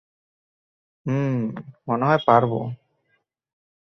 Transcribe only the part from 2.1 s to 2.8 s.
পারবো।